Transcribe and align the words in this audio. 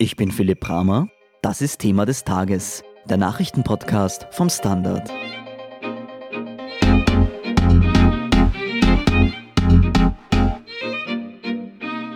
Ich 0.00 0.14
bin 0.14 0.30
Philipp 0.30 0.60
Bramer. 0.60 1.08
Das 1.42 1.60
ist 1.60 1.80
Thema 1.80 2.06
des 2.06 2.22
Tages, 2.22 2.84
der 3.10 3.16
Nachrichtenpodcast 3.16 4.28
vom 4.30 4.48
Standard. 4.48 5.10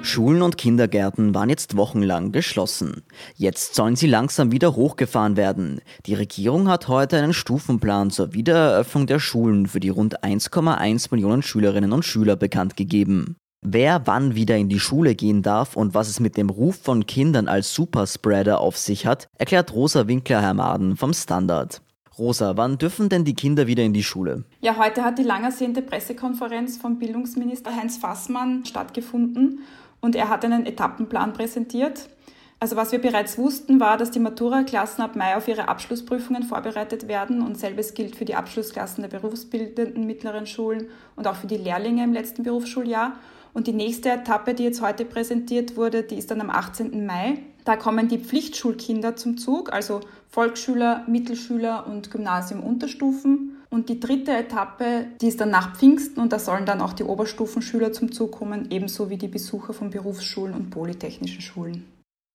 Schulen 0.01 0.43
und 0.43 0.59
Kindergärten 0.59 1.35
waren 1.35 1.49
jetzt 1.49 1.77
wochenlang 1.77 2.31
geschlossen. 2.31 3.03
Jetzt 3.35 3.75
sollen 3.75 3.97
sie 3.97 4.07
langsam 4.07 4.53
wieder 4.53 4.77
hochgefahren 4.77 5.37
werden. 5.37 5.81
Die 6.07 6.15
Regierung 6.15 6.69
hat 6.69 6.87
heute 6.87 7.19
einen 7.19 7.33
Stufenplan 7.33 8.13
zur 8.13 8.33
Wiedereröffnung 8.33 9.09
der 9.09 9.19
Schulen 9.19 9.67
für 9.67 9.81
die 9.81 9.89
rund 9.89 10.23
1,1 10.23 11.09
Millionen 11.11 11.43
Schülerinnen 11.43 11.93
und 11.93 12.05
Schüler 12.05 12.37
bekannt 12.37 12.77
gegeben. 12.77 13.42
Wer 13.65 14.09
wann 14.09 14.35
wieder 14.35 14.57
in 14.57 14.69
die 14.69 14.81
Schule 14.81 15.15
gehen 15.15 15.41
darf 15.41 15.77
und 15.77 15.95
was 15.95 16.09
es 16.09 16.19
mit 16.19 16.37
dem 16.37 16.51
Ruf 16.51 16.81
von 16.83 17.07
Kindern 17.07 17.47
als 17.47 17.73
Superspreader 17.75 18.59
auf 18.59 18.77
sich 18.77 19.07
hat, 19.07 19.29
erklärt 19.39 19.73
Rosa 19.73 20.09
Winkler-Hermaden 20.09 20.97
vom 20.97 21.13
Standard. 21.13 21.81
Rosa, 22.19 22.57
wann 22.57 22.77
dürfen 22.77 23.09
denn 23.09 23.25
die 23.25 23.37
Kinder 23.37 23.69
wieder 23.69 23.85
in 23.85 23.93
die 23.93 24.03
Schule? 24.03 24.43
Ja, 24.63 24.79
heute 24.79 25.05
hat 25.05 25.21
die 25.21 25.23
lang 25.23 25.45
ersehnte 25.45 25.81
Pressekonferenz 25.81 26.77
vom 26.77 26.99
Bildungsminister 26.99 27.71
Heinz 27.77 27.99
Fassmann 27.99 28.65
stattgefunden 28.65 29.61
und 30.01 30.17
er 30.17 30.29
hat 30.29 30.45
einen 30.45 30.67
Etappenplan 30.67 31.33
präsentiert. 31.33 32.09
Also 32.59 32.75
was 32.75 32.91
wir 32.91 33.01
bereits 33.01 33.39
wussten, 33.39 33.79
war, 33.79 33.97
dass 33.97 34.11
die 34.11 34.19
Matura-Klassen 34.19 35.03
ab 35.03 35.15
Mai 35.15 35.37
auf 35.37 35.47
ihre 35.47 35.69
Abschlussprüfungen 35.69 36.43
vorbereitet 36.43 37.07
werden 37.07 37.43
und 37.43 37.57
selbes 37.57 37.95
gilt 37.95 38.17
für 38.17 38.25
die 38.25 38.35
Abschlussklassen 38.35 39.03
der 39.03 39.09
berufsbildenden 39.09 40.05
mittleren 40.05 40.47
Schulen 40.47 40.89
und 41.15 41.29
auch 41.29 41.37
für 41.37 41.47
die 41.47 41.57
Lehrlinge 41.57 42.03
im 42.03 42.13
letzten 42.13 42.43
Berufsschuljahr. 42.43 43.15
Und 43.55 43.67
die 43.67 43.73
nächste 43.73 44.11
Etappe, 44.11 44.55
die 44.55 44.65
jetzt 44.65 44.81
heute 44.81 45.05
präsentiert 45.05 45.77
wurde, 45.77 46.03
die 46.03 46.17
ist 46.17 46.31
dann 46.31 46.41
am 46.41 46.51
18. 46.51 47.05
Mai. 47.05 47.39
Da 47.65 47.77
kommen 47.77 48.09
die 48.09 48.19
Pflichtschulkinder 48.19 49.15
zum 49.15 49.37
Zug, 49.37 49.73
also 49.73 50.01
Volksschüler, 50.29 51.05
Mittelschüler 51.07 51.87
und 51.87 52.11
Gymnasium-Unterstufen. 52.11 53.59
Und 53.71 53.89
die 53.89 54.01
dritte 54.01 54.33
Etappe, 54.33 55.07
die 55.21 55.29
ist 55.29 55.41
dann 55.41 55.51
nach 55.51 55.77
Pfingsten 55.77 56.21
und 56.21 56.33
da 56.33 56.39
sollen 56.39 56.67
dann 56.67 56.81
auch 56.81 56.93
die 56.93 57.05
Oberstufenschüler 57.05 57.93
zum 57.93 58.13
Zug 58.13 58.33
kommen, 58.33 58.69
ebenso 58.71 59.09
wie 59.09 59.17
die 59.17 59.29
Besucher 59.29 59.73
von 59.73 59.91
Berufsschulen 59.91 60.55
und 60.55 60.71
polytechnischen 60.71 61.41
Schulen. 61.41 61.85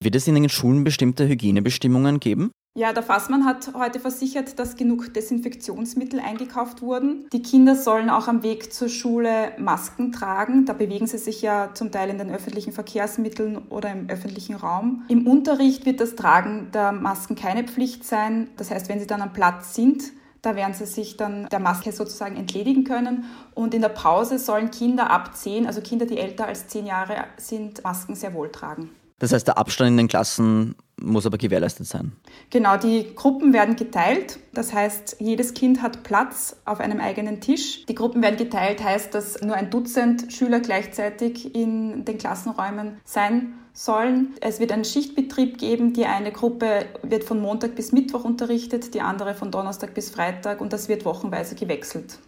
Wird 0.01 0.15
es 0.15 0.27
in 0.27 0.35
den 0.35 0.49
Schulen 0.49 0.83
bestimmte 0.83 1.27
Hygienebestimmungen 1.27 2.19
geben? 2.19 2.51
Ja, 2.77 2.93
der 2.93 3.01
Fassmann 3.01 3.43
hat 3.43 3.71
heute 3.73 3.99
versichert, 3.99 4.59
dass 4.59 4.75
genug 4.75 5.11
Desinfektionsmittel 5.11 6.19
eingekauft 6.19 6.83
wurden. 6.83 7.27
Die 7.33 7.41
Kinder 7.41 7.75
sollen 7.75 8.11
auch 8.11 8.27
am 8.27 8.43
Weg 8.43 8.71
zur 8.71 8.87
Schule 8.87 9.51
Masken 9.57 10.11
tragen. 10.11 10.67
Da 10.67 10.73
bewegen 10.73 11.07
sie 11.07 11.17
sich 11.17 11.41
ja 11.41 11.71
zum 11.73 11.91
Teil 11.91 12.11
in 12.11 12.19
den 12.19 12.29
öffentlichen 12.29 12.71
Verkehrsmitteln 12.73 13.57
oder 13.69 13.91
im 13.91 14.07
öffentlichen 14.11 14.53
Raum. 14.53 15.01
Im 15.07 15.25
Unterricht 15.25 15.87
wird 15.87 15.99
das 15.99 16.13
Tragen 16.13 16.69
der 16.71 16.91
Masken 16.91 17.33
keine 17.33 17.63
Pflicht 17.63 18.03
sein. 18.03 18.51
Das 18.57 18.69
heißt, 18.69 18.89
wenn 18.89 18.99
sie 18.99 19.07
dann 19.07 19.23
am 19.23 19.33
Platz 19.33 19.73
sind, 19.73 20.03
da 20.43 20.55
werden 20.55 20.75
sie 20.75 20.85
sich 20.85 21.17
dann 21.17 21.49
der 21.49 21.57
Maske 21.57 21.91
sozusagen 21.91 22.35
entledigen 22.35 22.83
können. 22.83 23.25
Und 23.55 23.73
in 23.73 23.81
der 23.81 23.89
Pause 23.89 24.37
sollen 24.37 24.69
Kinder 24.69 25.09
ab 25.09 25.35
10, 25.35 25.65
also 25.65 25.81
Kinder, 25.81 26.05
die 26.05 26.19
älter 26.19 26.45
als 26.45 26.67
10 26.67 26.85
Jahre 26.85 27.23
sind, 27.37 27.83
Masken 27.83 28.13
sehr 28.13 28.35
wohl 28.35 28.51
tragen. 28.51 28.91
Das 29.17 29.31
heißt, 29.33 29.47
der 29.47 29.57
Abstand 29.57 29.89
in 29.89 29.97
den 29.97 30.07
Klassen 30.07 30.75
muss 31.01 31.25
aber 31.25 31.37
gewährleistet 31.37 31.87
sein. 31.87 32.13
Genau, 32.49 32.77
die 32.77 33.13
Gruppen 33.15 33.53
werden 33.53 33.75
geteilt. 33.75 34.39
Das 34.53 34.73
heißt, 34.73 35.17
jedes 35.19 35.53
Kind 35.53 35.81
hat 35.81 36.03
Platz 36.03 36.55
auf 36.65 36.79
einem 36.79 36.99
eigenen 36.99 37.41
Tisch. 37.41 37.85
Die 37.85 37.95
Gruppen 37.95 38.21
werden 38.21 38.37
geteilt, 38.37 38.83
heißt, 38.83 39.13
dass 39.13 39.41
nur 39.41 39.55
ein 39.55 39.69
Dutzend 39.69 40.33
Schüler 40.33 40.59
gleichzeitig 40.59 41.55
in 41.55 42.05
den 42.05 42.17
Klassenräumen 42.17 42.97
sein 43.05 43.53
sollen. 43.73 44.33
Es 44.41 44.59
wird 44.59 44.71
einen 44.71 44.85
Schichtbetrieb 44.85 45.59
geben. 45.59 45.93
Die 45.93 46.05
eine 46.05 46.31
Gruppe 46.31 46.85
wird 47.03 47.23
von 47.23 47.39
Montag 47.39 47.75
bis 47.75 47.91
Mittwoch 47.91 48.23
unterrichtet, 48.23 48.93
die 48.93 49.01
andere 49.01 49.35
von 49.35 49.51
Donnerstag 49.51 49.93
bis 49.93 50.09
Freitag 50.09 50.61
und 50.61 50.73
das 50.73 50.89
wird 50.89 51.05
wochenweise 51.05 51.55
gewechselt. 51.55 52.19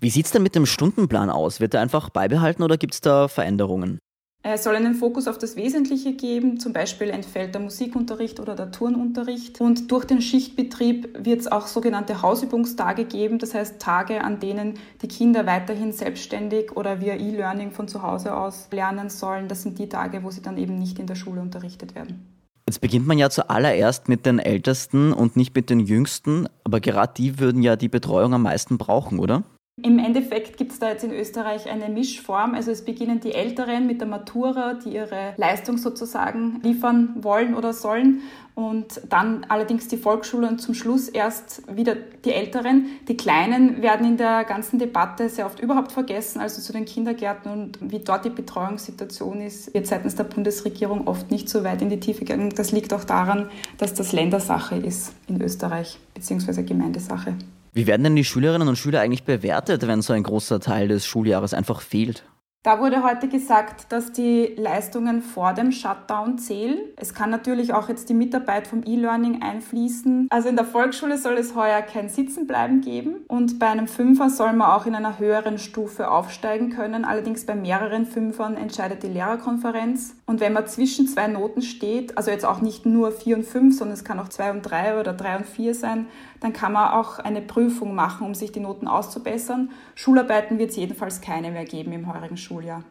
Wie 0.00 0.10
sieht 0.10 0.26
es 0.26 0.32
denn 0.32 0.42
mit 0.42 0.54
dem 0.54 0.66
Stundenplan 0.66 1.30
aus? 1.30 1.58
Wird 1.60 1.74
er 1.74 1.80
einfach 1.80 2.10
beibehalten 2.10 2.62
oder 2.62 2.76
gibt 2.76 2.94
es 2.94 3.00
da 3.00 3.26
Veränderungen? 3.26 3.98
Es 4.44 4.64
soll 4.64 4.76
einen 4.76 4.94
Fokus 4.94 5.28
auf 5.28 5.36
das 5.36 5.56
Wesentliche 5.56 6.14
geben, 6.14 6.58
zum 6.58 6.72
Beispiel 6.72 7.10
entfällt 7.10 7.54
der 7.54 7.60
Musikunterricht 7.60 8.40
oder 8.40 8.54
der 8.54 8.70
Turnunterricht. 8.70 9.60
Und 9.60 9.90
durch 9.90 10.04
den 10.04 10.22
Schichtbetrieb 10.22 11.24
wird 11.24 11.40
es 11.40 11.52
auch 11.52 11.66
sogenannte 11.66 12.22
Hausübungstage 12.22 13.04
geben, 13.04 13.38
das 13.38 13.52
heißt 13.52 13.80
Tage, 13.80 14.22
an 14.22 14.40
denen 14.40 14.74
die 15.02 15.08
Kinder 15.08 15.44
weiterhin 15.44 15.92
selbstständig 15.92 16.76
oder 16.76 17.00
via 17.00 17.14
E-Learning 17.14 17.72
von 17.72 17.88
zu 17.88 18.02
Hause 18.02 18.34
aus 18.34 18.68
lernen 18.70 19.10
sollen. 19.10 19.48
Das 19.48 19.62
sind 19.62 19.78
die 19.78 19.88
Tage, 19.88 20.22
wo 20.22 20.30
sie 20.30 20.40
dann 20.40 20.56
eben 20.56 20.78
nicht 20.78 20.98
in 20.98 21.06
der 21.06 21.16
Schule 21.16 21.40
unterrichtet 21.40 21.94
werden. 21.94 22.26
Jetzt 22.66 22.80
beginnt 22.80 23.06
man 23.06 23.18
ja 23.18 23.30
zuallererst 23.30 24.08
mit 24.08 24.24
den 24.24 24.38
Ältesten 24.38 25.12
und 25.12 25.36
nicht 25.36 25.54
mit 25.54 25.68
den 25.68 25.80
Jüngsten, 25.80 26.48
aber 26.64 26.80
gerade 26.80 27.12
die 27.16 27.38
würden 27.38 27.62
ja 27.62 27.76
die 27.76 27.88
Betreuung 27.88 28.34
am 28.34 28.42
meisten 28.42 28.78
brauchen, 28.78 29.18
oder? 29.18 29.42
Im 29.82 29.98
Endeffekt 29.98 30.56
gibt 30.56 30.72
es 30.72 30.78
da 30.78 30.88
jetzt 30.88 31.04
in 31.04 31.12
Österreich 31.12 31.70
eine 31.70 31.88
Mischform. 31.88 32.54
Also 32.54 32.70
es 32.70 32.84
beginnen 32.84 33.20
die 33.20 33.32
Älteren 33.32 33.86
mit 33.86 34.00
der 34.00 34.08
Matura, 34.08 34.74
die 34.74 34.90
ihre 34.90 35.34
Leistung 35.36 35.78
sozusagen 35.78 36.60
liefern 36.62 37.14
wollen 37.20 37.54
oder 37.54 37.72
sollen. 37.72 38.22
Und 38.56 39.00
dann 39.08 39.46
allerdings 39.48 39.86
die 39.86 39.96
Volksschule 39.96 40.48
und 40.48 40.58
zum 40.58 40.74
Schluss 40.74 41.08
erst 41.08 41.62
wieder 41.72 41.94
die 42.24 42.32
Älteren. 42.32 42.86
Die 43.06 43.16
Kleinen 43.16 43.82
werden 43.82 44.04
in 44.04 44.16
der 44.16 44.42
ganzen 44.44 44.80
Debatte 44.80 45.28
sehr 45.28 45.46
oft 45.46 45.60
überhaupt 45.60 45.92
vergessen, 45.92 46.40
also 46.40 46.60
zu 46.60 46.72
den 46.72 46.84
Kindergärten 46.84 47.52
und 47.52 47.78
wie 47.80 48.00
dort 48.00 48.24
die 48.24 48.30
Betreuungssituation 48.30 49.40
ist, 49.42 49.72
wird 49.74 49.86
seitens 49.86 50.16
der 50.16 50.24
Bundesregierung 50.24 51.06
oft 51.06 51.30
nicht 51.30 51.48
so 51.48 51.62
weit 51.62 51.82
in 51.82 51.88
die 51.88 52.00
Tiefe 52.00 52.24
gegangen. 52.24 52.52
Das 52.56 52.72
liegt 52.72 52.92
auch 52.92 53.04
daran, 53.04 53.48
dass 53.76 53.94
das 53.94 54.10
Ländersache 54.10 54.74
ist 54.74 55.12
in 55.28 55.40
Österreich, 55.40 56.00
beziehungsweise 56.14 56.64
Gemeindesache. 56.64 57.34
Wie 57.72 57.86
werden 57.86 58.04
denn 58.04 58.16
die 58.16 58.24
Schülerinnen 58.24 58.68
und 58.68 58.76
Schüler 58.76 59.00
eigentlich 59.00 59.24
bewertet, 59.24 59.86
wenn 59.86 60.02
so 60.02 60.12
ein 60.12 60.22
großer 60.22 60.60
Teil 60.60 60.88
des 60.88 61.06
Schuljahres 61.06 61.54
einfach 61.54 61.80
fehlt? 61.80 62.24
Da 62.64 62.80
wurde 62.80 63.04
heute 63.04 63.28
gesagt, 63.28 63.92
dass 63.92 64.12
die 64.12 64.54
Leistungen 64.56 65.22
vor 65.22 65.54
dem 65.54 65.70
Shutdown 65.70 66.38
zählen. 66.38 66.78
Es 66.96 67.14
kann 67.14 67.30
natürlich 67.30 67.72
auch 67.72 67.88
jetzt 67.88 68.08
die 68.08 68.14
Mitarbeit 68.14 68.66
vom 68.66 68.82
E-Learning 68.84 69.42
einfließen. 69.42 70.26
Also 70.28 70.48
in 70.48 70.56
der 70.56 70.64
Volksschule 70.64 71.18
soll 71.18 71.38
es 71.38 71.54
heuer 71.54 71.82
kein 71.82 72.08
Sitzenbleiben 72.08 72.80
geben 72.80 73.24
und 73.28 73.60
bei 73.60 73.68
einem 73.68 73.86
Fünfer 73.86 74.28
soll 74.28 74.52
man 74.54 74.72
auch 74.72 74.86
in 74.86 74.96
einer 74.96 75.20
höheren 75.20 75.58
Stufe 75.58 76.10
aufsteigen 76.10 76.70
können. 76.70 77.04
Allerdings 77.04 77.46
bei 77.46 77.54
mehreren 77.54 78.06
Fünfern 78.06 78.56
entscheidet 78.56 79.04
die 79.04 79.08
Lehrerkonferenz. 79.08 80.16
Und 80.28 80.40
wenn 80.40 80.52
man 80.52 80.66
zwischen 80.66 81.08
zwei 81.08 81.26
Noten 81.26 81.62
steht, 81.62 82.18
also 82.18 82.30
jetzt 82.30 82.44
auch 82.44 82.60
nicht 82.60 82.84
nur 82.84 83.12
vier 83.12 83.34
und 83.34 83.46
fünf, 83.46 83.78
sondern 83.78 83.94
es 83.94 84.04
kann 84.04 84.20
auch 84.20 84.28
zwei 84.28 84.50
und 84.50 84.60
drei 84.60 85.00
oder 85.00 85.14
drei 85.14 85.38
und 85.38 85.46
vier 85.46 85.74
sein, 85.74 86.04
dann 86.40 86.52
kann 86.52 86.74
man 86.74 86.92
auch 86.92 87.18
eine 87.18 87.40
Prüfung 87.40 87.94
machen, 87.94 88.26
um 88.26 88.34
sich 88.34 88.52
die 88.52 88.60
Noten 88.60 88.88
auszubessern. 88.88 89.70
Schularbeiten 89.94 90.58
wird 90.58 90.68
es 90.68 90.76
jedenfalls 90.76 91.22
keine 91.22 91.50
mehr 91.50 91.64
geben 91.64 91.92
im 91.92 92.12
heurigen 92.12 92.36
Schuljahr. 92.36 92.84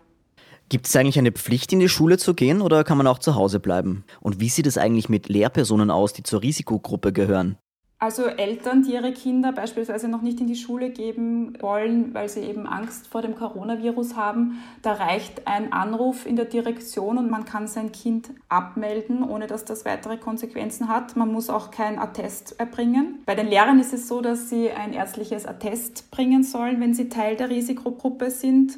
Gibt 0.70 0.88
es 0.88 0.96
eigentlich 0.96 1.20
eine 1.20 1.32
Pflicht, 1.32 1.72
in 1.72 1.80
die 1.80 1.90
Schule 1.90 2.18
zu 2.18 2.34
gehen 2.34 2.60
oder 2.60 2.84
kann 2.84 2.98
man 2.98 3.06
auch 3.06 3.20
zu 3.20 3.36
Hause 3.36 3.60
bleiben? 3.60 4.04
Und 4.20 4.40
wie 4.40 4.50
sieht 4.50 4.66
es 4.66 4.80
eigentlich 4.80 5.08
mit 5.08 5.30
Lehrpersonen 5.30 5.92
aus, 5.92 6.14
die 6.14 6.24
zur 6.24 6.42
Risikogruppe 6.42 7.14
gehören? 7.14 7.60
Also 8.00 8.26
Eltern, 8.26 8.84
die 8.84 8.94
ihre 8.94 9.12
Kinder 9.12 9.52
beispielsweise 9.52 10.08
noch 10.08 10.22
nicht 10.22 10.40
in 10.40 10.46
die 10.46 10.56
Schule 10.56 10.92
geben 10.92 11.58
wollen, 11.62 12.14
weil 12.14 12.30
sie 12.30 12.42
eben 12.42 12.68
Angst 12.68 13.08
vor 13.08 13.24
dem 13.24 13.36
Coronavirus 13.36 14.16
haben, 14.16 14.60
da 14.84 14.94
reicht 14.94 15.48
ein 15.48 15.74
Anruf 15.74 16.28
in 16.28 16.36
der 16.36 16.46
Direktion 16.46 17.18
und 17.18 17.32
man 17.32 17.46
kann 17.46 17.68
sein 17.68 17.92
Kind 17.92 18.30
abmelden, 18.50 19.24
ohne 19.24 19.48
dass 19.48 19.66
das 19.66 19.84
weitere 19.84 20.18
Konsequenzen 20.18 20.90
hat. 20.90 21.16
Man 21.16 21.32
muss 21.32 21.50
auch 21.50 21.72
kein 21.72 21.98
Attest 21.98 22.60
erbringen. 22.60 23.24
Bei 23.26 23.34
den 23.34 23.48
Lehrern 23.48 23.80
ist 23.80 23.94
es 23.94 24.08
so, 24.08 24.22
dass 24.22 24.48
sie 24.48 24.70
ein 24.70 24.94
ärztliches 24.94 25.48
Attest 25.48 26.12
bringen 26.12 26.44
sollen, 26.44 26.80
wenn 26.80 26.94
sie 26.94 27.10
Teil 27.10 27.36
der 27.36 27.50
Risikogruppe 27.50 28.30
sind. 28.30 28.78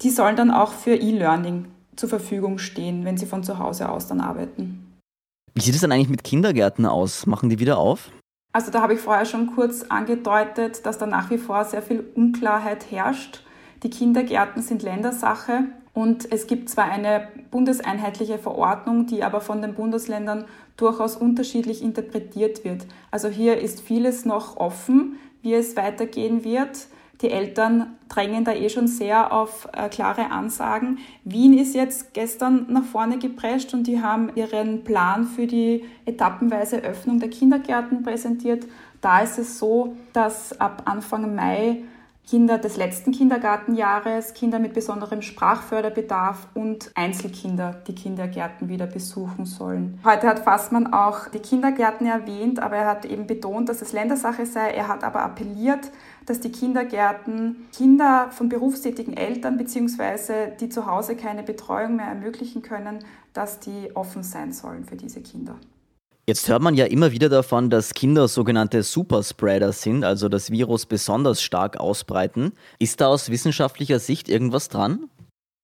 Die 0.00 0.10
sollen 0.10 0.36
dann 0.36 0.50
auch 0.50 0.72
für 0.72 0.94
E-Learning 0.94 1.66
zur 1.94 2.08
Verfügung 2.08 2.56
stehen, 2.56 3.04
wenn 3.04 3.18
sie 3.18 3.26
von 3.26 3.44
zu 3.44 3.58
Hause 3.58 3.90
aus 3.90 4.06
dann 4.06 4.20
arbeiten. 4.22 4.82
Wie 5.54 5.60
sieht 5.60 5.74
es 5.74 5.82
dann 5.82 5.92
eigentlich 5.92 6.08
mit 6.08 6.24
Kindergärten 6.24 6.86
aus? 6.86 7.26
Machen 7.26 7.50
die 7.50 7.58
wieder 7.58 7.76
auf? 7.76 8.10
Also 8.56 8.70
da 8.70 8.80
habe 8.80 8.94
ich 8.94 9.00
vorher 9.00 9.26
schon 9.26 9.48
kurz 9.48 9.82
angedeutet, 9.82 10.86
dass 10.86 10.96
da 10.96 11.04
nach 11.04 11.28
wie 11.28 11.36
vor 11.36 11.62
sehr 11.66 11.82
viel 11.82 12.02
Unklarheit 12.14 12.90
herrscht. 12.90 13.42
Die 13.82 13.90
Kindergärten 13.90 14.62
sind 14.62 14.82
Ländersache 14.82 15.64
und 15.92 16.32
es 16.32 16.46
gibt 16.46 16.70
zwar 16.70 16.86
eine 16.86 17.28
bundeseinheitliche 17.50 18.38
Verordnung, 18.38 19.06
die 19.08 19.22
aber 19.22 19.42
von 19.42 19.60
den 19.60 19.74
Bundesländern 19.74 20.46
durchaus 20.78 21.16
unterschiedlich 21.16 21.82
interpretiert 21.82 22.64
wird. 22.64 22.86
Also 23.10 23.28
hier 23.28 23.58
ist 23.58 23.82
vieles 23.82 24.24
noch 24.24 24.56
offen, 24.56 25.18
wie 25.42 25.52
es 25.52 25.76
weitergehen 25.76 26.42
wird. 26.42 26.86
Die 27.22 27.30
Eltern 27.30 27.96
drängen 28.08 28.44
da 28.44 28.52
eh 28.52 28.68
schon 28.68 28.88
sehr 28.88 29.32
auf 29.32 29.68
äh, 29.72 29.88
klare 29.88 30.30
Ansagen. 30.30 30.98
Wien 31.24 31.56
ist 31.58 31.74
jetzt 31.74 32.12
gestern 32.12 32.66
nach 32.68 32.84
vorne 32.84 33.18
geprescht 33.18 33.72
und 33.72 33.86
die 33.86 34.02
haben 34.02 34.30
ihren 34.34 34.84
Plan 34.84 35.24
für 35.24 35.46
die 35.46 35.84
etappenweise 36.04 36.78
Öffnung 36.78 37.18
der 37.18 37.30
Kindergärten 37.30 38.02
präsentiert. 38.02 38.66
Da 39.00 39.20
ist 39.20 39.38
es 39.38 39.58
so, 39.58 39.96
dass 40.12 40.60
ab 40.60 40.82
Anfang 40.84 41.34
Mai 41.34 41.82
Kinder 42.28 42.58
des 42.58 42.76
letzten 42.76 43.12
Kindergartenjahres, 43.12 44.34
Kinder 44.34 44.58
mit 44.58 44.74
besonderem 44.74 45.22
Sprachförderbedarf 45.22 46.48
und 46.54 46.90
Einzelkinder, 46.96 47.82
die 47.86 47.94
Kindergärten 47.94 48.68
wieder 48.68 48.86
besuchen 48.86 49.46
sollen. 49.46 50.00
Heute 50.04 50.26
hat 50.26 50.40
Fassmann 50.40 50.92
auch 50.92 51.28
die 51.28 51.38
Kindergärten 51.38 52.04
erwähnt, 52.04 52.58
aber 52.58 52.78
er 52.78 52.88
hat 52.88 53.04
eben 53.04 53.28
betont, 53.28 53.68
dass 53.68 53.80
es 53.80 53.92
Ländersache 53.92 54.44
sei. 54.44 54.70
Er 54.70 54.88
hat 54.88 55.04
aber 55.04 55.22
appelliert, 55.22 55.92
dass 56.26 56.40
die 56.40 56.50
Kindergärten 56.50 57.66
Kinder 57.74 58.30
von 58.32 58.48
berufstätigen 58.48 59.16
Eltern 59.16 59.56
bzw. 59.56 60.56
die 60.60 60.68
zu 60.68 60.86
Hause 60.86 61.16
keine 61.16 61.42
Betreuung 61.42 61.96
mehr 61.96 62.06
ermöglichen 62.06 62.62
können, 62.62 62.98
dass 63.32 63.60
die 63.60 63.94
offen 63.94 64.22
sein 64.22 64.52
sollen 64.52 64.84
für 64.84 64.96
diese 64.96 65.22
Kinder. 65.22 65.56
Jetzt 66.28 66.48
hört 66.48 66.60
man 66.60 66.74
ja 66.74 66.86
immer 66.86 67.12
wieder 67.12 67.28
davon, 67.28 67.70
dass 67.70 67.94
Kinder 67.94 68.26
sogenannte 68.26 68.82
Superspreader 68.82 69.72
sind, 69.72 70.02
also 70.02 70.28
das 70.28 70.50
Virus 70.50 70.84
besonders 70.84 71.40
stark 71.40 71.76
ausbreiten. 71.78 72.52
Ist 72.80 73.00
da 73.00 73.06
aus 73.06 73.30
wissenschaftlicher 73.30 74.00
Sicht 74.00 74.28
irgendwas 74.28 74.68
dran? 74.68 75.08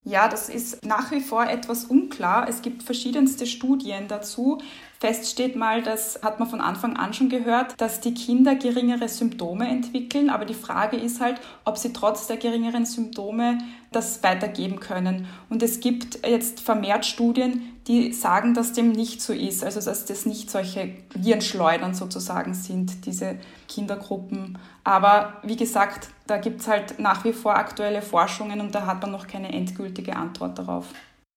Ja, 0.04 0.28
das 0.28 0.48
ist 0.48 0.84
nach 0.84 1.10
wie 1.12 1.20
vor 1.20 1.48
etwas 1.48 1.84
unklar. 1.84 2.48
Es 2.48 2.62
gibt 2.62 2.82
verschiedenste 2.82 3.46
Studien 3.46 4.08
dazu. 4.08 4.60
Fest 5.02 5.28
steht 5.28 5.56
mal, 5.56 5.82
das 5.82 6.20
hat 6.22 6.38
man 6.38 6.48
von 6.48 6.60
Anfang 6.60 6.96
an 6.96 7.12
schon 7.12 7.28
gehört, 7.28 7.74
dass 7.80 8.00
die 8.00 8.14
Kinder 8.14 8.54
geringere 8.54 9.08
Symptome 9.08 9.66
entwickeln. 9.66 10.30
Aber 10.30 10.44
die 10.44 10.54
Frage 10.54 10.96
ist 10.96 11.20
halt, 11.20 11.40
ob 11.64 11.76
sie 11.76 11.92
trotz 11.92 12.28
der 12.28 12.36
geringeren 12.36 12.86
Symptome 12.86 13.58
das 13.90 14.22
weitergeben 14.22 14.78
können. 14.78 15.26
Und 15.50 15.60
es 15.64 15.80
gibt 15.80 16.24
jetzt 16.24 16.60
vermehrt 16.60 17.04
Studien, 17.04 17.72
die 17.88 18.12
sagen, 18.12 18.54
dass 18.54 18.74
dem 18.74 18.92
nicht 18.92 19.20
so 19.20 19.32
ist. 19.32 19.64
Also 19.64 19.80
dass 19.80 20.04
das 20.04 20.24
nicht 20.24 20.48
solche 20.52 20.94
Virenschleudern 21.16 21.94
sozusagen 21.94 22.54
sind, 22.54 23.04
diese 23.04 23.40
Kindergruppen. 23.66 24.56
Aber 24.84 25.32
wie 25.42 25.56
gesagt, 25.56 26.10
da 26.28 26.38
gibt 26.38 26.60
es 26.60 26.68
halt 26.68 27.00
nach 27.00 27.24
wie 27.24 27.32
vor 27.32 27.56
aktuelle 27.56 28.02
Forschungen 28.02 28.60
und 28.60 28.72
da 28.72 28.86
hat 28.86 29.02
man 29.02 29.10
noch 29.10 29.26
keine 29.26 29.50
endgültige 29.52 30.14
Antwort 30.14 30.60
darauf. 30.60 30.86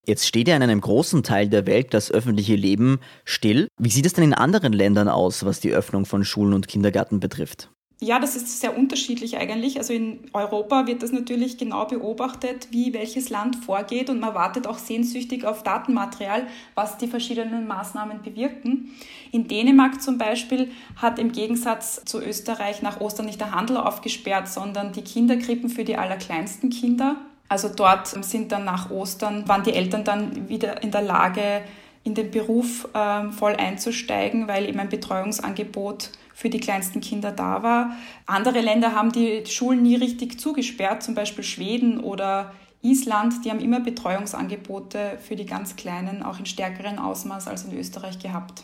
Jetzt 0.06 0.28
steht 0.28 0.48
ja 0.48 0.56
in 0.56 0.62
einem 0.62 0.82
großen 0.82 1.24
Teil 1.24 1.50
der 1.50 1.66
Welt 1.66 1.94
das 1.94 2.12
öffentliche 2.12 2.56
Leben 2.56 3.00
still. 3.24 3.68
Wie 3.80 3.90
sieht 3.90 4.06
es 4.06 4.14
denn 4.14 4.24
in 4.24 4.34
anderen 4.34 4.72
Ländern 4.72 5.10
aus, 5.10 5.46
was 5.46 5.60
die 5.60 5.72
Öffnung 5.72 6.06
von 6.06 6.24
Schulen 6.24 6.54
und 6.54 6.68
Kindergärten 6.68 7.20
betrifft? 7.20 7.70
Ja, 8.02 8.20
das 8.20 8.36
ist 8.36 8.60
sehr 8.60 8.78
unterschiedlich 8.78 9.38
eigentlich. 9.38 9.78
Also 9.78 9.94
in 9.94 10.20
Europa 10.34 10.86
wird 10.86 11.02
das 11.02 11.14
natürlich 11.14 11.58
genau 11.58 11.86
beobachtet, 11.86 12.68
wie 12.72 12.94
welches 12.94 13.30
Land 13.30 13.56
vorgeht 13.56 14.10
und 14.10 14.20
man 14.20 14.36
wartet 14.36 14.68
auch 14.68 14.78
sehnsüchtig 14.78 15.46
auf 15.46 15.64
Datenmaterial, 15.64 16.46
was 16.76 16.98
die 16.98 17.08
verschiedenen 17.08 17.68
Maßnahmen 17.68 18.22
bewirken. 18.22 18.92
In 19.32 19.48
Dänemark 19.48 20.02
zum 20.02 20.18
Beispiel 20.18 20.72
hat 20.98 21.20
im 21.20 21.32
Gegensatz 21.32 22.04
zu 22.06 22.22
Österreich 22.22 22.82
nach 22.82 23.00
Ostern 23.00 23.28
nicht 23.28 23.40
der 23.40 23.52
Handel 23.52 23.78
aufgesperrt, 23.78 24.50
sondern 24.50 24.92
die 24.92 25.04
Kinderkrippen 25.04 25.70
für 25.70 25.86
die 25.86 25.96
allerkleinsten 25.96 26.70
Kinder. 26.70 27.16
Also 27.48 27.70
dort 27.70 28.08
sind 28.08 28.52
dann 28.52 28.66
nach 28.66 28.90
Ostern, 28.90 29.48
waren 29.48 29.64
die 29.64 29.74
Eltern 29.74 30.04
dann 30.04 30.50
wieder 30.50 30.82
in 30.82 30.92
der 30.92 31.02
Lage, 31.02 31.62
in 32.04 32.14
den 32.14 32.32
Beruf 32.32 32.88
äh, 32.94 33.32
voll 33.32 33.56
einzusteigen, 33.56 34.48
weil 34.48 34.68
eben 34.68 34.80
ein 34.80 34.90
Betreuungsangebot 34.90 36.12
für 36.34 36.50
die 36.50 36.60
kleinsten 36.60 37.02
Kinder 37.02 37.32
da 37.32 37.64
war. 37.64 37.92
Andere 38.26 38.62
Länder 38.62 38.94
haben 38.94 39.12
die 39.12 39.44
Schulen 39.46 39.82
nie 39.82 39.96
richtig 39.96 40.40
zugesperrt, 40.40 41.02
zum 41.02 41.16
Beispiel 41.16 41.44
Schweden 41.44 42.00
oder 42.00 42.52
Island, 42.82 43.44
die 43.44 43.50
haben 43.50 43.60
immer 43.60 43.80
Betreuungsangebote 43.80 45.18
für 45.20 45.36
die 45.36 45.46
ganz 45.46 45.76
Kleinen 45.76 46.22
auch 46.22 46.38
in 46.38 46.46
stärkerem 46.46 47.00
Ausmaß 47.00 47.48
als 47.48 47.64
in 47.64 47.76
Österreich 47.76 48.20
gehabt. 48.20 48.64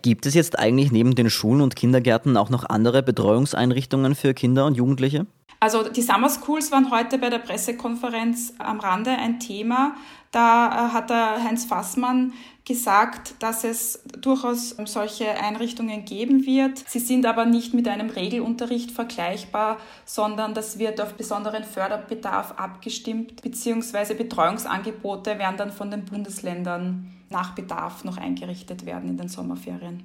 Gibt 0.00 0.26
es 0.26 0.34
jetzt 0.34 0.58
eigentlich 0.58 0.90
neben 0.92 1.14
den 1.14 1.28
Schulen 1.28 1.60
und 1.60 1.76
Kindergärten 1.76 2.36
auch 2.36 2.50
noch 2.50 2.64
andere 2.64 3.02
Betreuungseinrichtungen 3.02 4.14
für 4.14 4.32
Kinder 4.32 4.64
und 4.64 4.76
Jugendliche? 4.76 5.26
Also 5.60 5.88
die 5.88 6.02
Summer 6.02 6.30
Schools 6.30 6.70
waren 6.70 6.90
heute 6.90 7.18
bei 7.18 7.30
der 7.30 7.38
Pressekonferenz 7.38 8.54
am 8.58 8.78
Rande 8.78 9.10
ein 9.10 9.40
Thema. 9.40 9.96
Da 10.30 10.66
äh, 10.66 10.92
hat 10.92 11.10
der 11.10 11.42
Heinz 11.42 11.64
Fassmann 11.64 12.32
gesagt, 12.64 13.34
dass 13.40 13.64
es 13.64 14.04
durchaus 14.20 14.76
solche 14.84 15.28
Einrichtungen 15.40 16.04
geben 16.04 16.44
wird. 16.44 16.84
Sie 16.86 16.98
sind 16.98 17.24
aber 17.24 17.46
nicht 17.46 17.72
mit 17.74 17.88
einem 17.88 18.10
Regelunterricht 18.10 18.90
vergleichbar, 18.90 19.78
sondern 20.04 20.54
das 20.54 20.78
wird 20.78 21.00
auf 21.00 21.14
besonderen 21.14 21.64
Förderbedarf 21.64 22.52
abgestimmt, 22.52 23.42
beziehungsweise 23.42 24.14
Betreuungsangebote 24.14 25.38
werden 25.38 25.56
dann 25.56 25.72
von 25.72 25.90
den 25.90 26.04
Bundesländern 26.04 27.14
nach 27.30 27.54
Bedarf 27.54 28.04
noch 28.04 28.18
eingerichtet 28.18 28.86
werden 28.86 29.08
in 29.08 29.16
den 29.16 29.28
Sommerferien. 29.28 30.04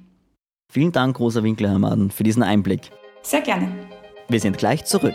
Vielen 0.72 0.90
Dank, 0.90 1.20
Rosa 1.20 1.42
Winkler-Hermaden, 1.42 2.10
für 2.10 2.24
diesen 2.24 2.42
Einblick. 2.42 2.90
Sehr 3.22 3.42
gerne. 3.42 3.68
Wir 4.28 4.40
sind 4.40 4.56
gleich 4.56 4.84
zurück. 4.86 5.14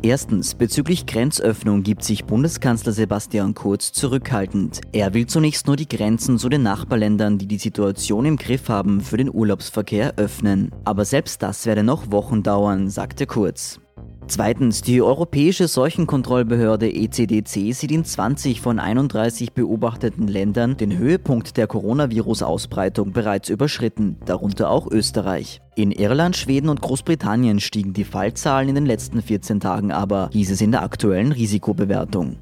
Erstens, 0.00 0.54
bezüglich 0.54 1.06
Grenzöffnung 1.06 1.82
gibt 1.82 2.02
sich 2.02 2.24
Bundeskanzler 2.24 2.92
Sebastian 2.92 3.54
Kurz 3.54 3.92
zurückhaltend. 3.92 4.80
Er 4.92 5.12
will 5.12 5.26
zunächst 5.26 5.66
nur 5.66 5.76
die 5.76 5.88
Grenzen 5.88 6.38
zu 6.38 6.48
den 6.48 6.62
Nachbarländern, 6.62 7.38
die 7.38 7.46
die 7.46 7.58
Situation 7.58 8.24
im 8.24 8.36
Griff 8.36 8.68
haben, 8.68 9.00
für 9.00 9.18
den 9.18 9.32
Urlaubsverkehr 9.32 10.14
öffnen. 10.16 10.70
Aber 10.84 11.04
selbst 11.04 11.42
das 11.42 11.66
werde 11.66 11.82
noch 11.82 12.10
Wochen 12.10 12.42
dauern, 12.42 12.88
sagte 12.88 13.26
Kurz. 13.26 13.81
Zweitens, 14.28 14.80
die 14.82 15.02
Europäische 15.02 15.68
Seuchenkontrollbehörde 15.68 16.90
ECDC 16.90 17.74
sieht 17.74 17.90
in 17.90 18.04
20 18.04 18.60
von 18.60 18.78
31 18.78 19.52
beobachteten 19.52 20.28
Ländern 20.28 20.76
den 20.76 20.96
Höhepunkt 20.96 21.56
der 21.56 21.66
Coronavirus-Ausbreitung 21.66 23.12
bereits 23.12 23.48
überschritten, 23.48 24.16
darunter 24.24 24.70
auch 24.70 24.90
Österreich. 24.90 25.60
In 25.74 25.90
Irland, 25.90 26.36
Schweden 26.36 26.68
und 26.68 26.80
Großbritannien 26.80 27.60
stiegen 27.60 27.92
die 27.92 28.04
Fallzahlen 28.04 28.68
in 28.68 28.74
den 28.74 28.86
letzten 28.86 29.22
14 29.22 29.60
Tagen 29.60 29.92
aber, 29.92 30.30
hieß 30.32 30.50
es 30.50 30.60
in 30.60 30.70
der 30.70 30.82
aktuellen 30.82 31.32
Risikobewertung. 31.32 32.36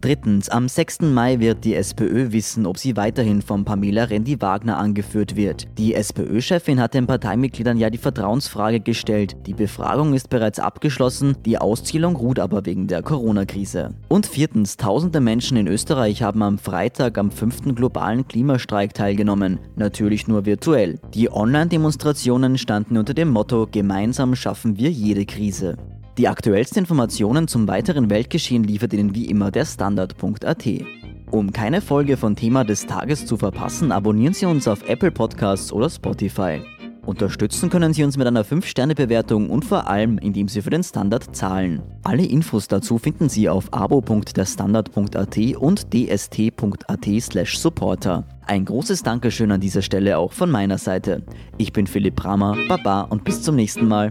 Drittens, 0.00 0.48
am 0.48 0.68
6. 0.68 1.00
Mai 1.00 1.40
wird 1.40 1.64
die 1.64 1.74
SPÖ 1.74 2.30
wissen, 2.30 2.66
ob 2.66 2.78
sie 2.78 2.96
weiterhin 2.96 3.42
von 3.42 3.64
Pamela 3.64 4.04
Rendi-Wagner 4.04 4.78
angeführt 4.78 5.34
wird. 5.34 5.66
Die 5.76 5.92
SPÖ-Chefin 5.94 6.80
hat 6.80 6.94
den 6.94 7.08
Parteimitgliedern 7.08 7.76
ja 7.76 7.90
die 7.90 7.98
Vertrauensfrage 7.98 8.78
gestellt. 8.78 9.36
Die 9.46 9.54
Befragung 9.54 10.14
ist 10.14 10.30
bereits 10.30 10.60
abgeschlossen, 10.60 11.36
die 11.44 11.58
Auszählung 11.58 12.14
ruht 12.14 12.38
aber 12.38 12.64
wegen 12.64 12.86
der 12.86 13.02
Corona-Krise. 13.02 13.92
Und 14.06 14.26
viertens, 14.26 14.76
tausende 14.76 15.20
Menschen 15.20 15.56
in 15.56 15.66
Österreich 15.66 16.22
haben 16.22 16.44
am 16.44 16.58
Freitag 16.58 17.18
am 17.18 17.32
5. 17.32 17.74
globalen 17.74 18.28
Klimastreik 18.28 18.94
teilgenommen. 18.94 19.58
Natürlich 19.74 20.28
nur 20.28 20.46
virtuell. 20.46 21.00
Die 21.12 21.28
Online-Demonstrationen 21.28 22.56
standen 22.56 22.98
unter 22.98 23.14
dem 23.14 23.30
Motto 23.30 23.66
Gemeinsam 23.68 24.36
schaffen 24.36 24.78
wir 24.78 24.92
jede 24.92 25.26
Krise. 25.26 25.76
Die 26.18 26.28
aktuellsten 26.28 26.80
Informationen 26.80 27.46
zum 27.46 27.68
weiteren 27.68 28.10
Weltgeschehen 28.10 28.64
liefert 28.64 28.92
Ihnen 28.92 29.14
wie 29.14 29.26
immer 29.26 29.52
der 29.52 29.64
Standard.at. 29.64 30.66
Um 31.30 31.52
keine 31.52 31.80
Folge 31.80 32.16
von 32.16 32.34
Thema 32.34 32.64
des 32.64 32.86
Tages 32.86 33.24
zu 33.24 33.36
verpassen, 33.36 33.92
abonnieren 33.92 34.34
Sie 34.34 34.46
uns 34.46 34.66
auf 34.66 34.88
Apple 34.88 35.12
Podcasts 35.12 35.72
oder 35.72 35.88
Spotify. 35.88 36.60
Unterstützen 37.06 37.70
können 37.70 37.94
Sie 37.94 38.02
uns 38.02 38.16
mit 38.16 38.26
einer 38.26 38.44
5-Sterne-Bewertung 38.44 39.48
und 39.48 39.64
vor 39.64 39.86
allem, 39.86 40.18
indem 40.18 40.48
Sie 40.48 40.60
für 40.60 40.70
den 40.70 40.82
Standard 40.82 41.36
zahlen. 41.36 41.82
Alle 42.02 42.26
Infos 42.26 42.66
dazu 42.66 42.98
finden 42.98 43.28
Sie 43.28 43.48
auf 43.48 43.72
abo.derstandard.at 43.72 45.38
und 45.56 45.94
dst.at/supporter. 45.94 48.24
Ein 48.44 48.64
großes 48.64 49.04
Dankeschön 49.04 49.52
an 49.52 49.60
dieser 49.60 49.82
Stelle 49.82 50.18
auch 50.18 50.32
von 50.32 50.50
meiner 50.50 50.78
Seite. 50.78 51.22
Ich 51.58 51.72
bin 51.72 51.86
Philipp 51.86 52.16
Bramer, 52.16 52.56
Baba 52.68 53.02
und 53.02 53.22
bis 53.22 53.40
zum 53.40 53.54
nächsten 53.54 53.86
Mal. 53.86 54.10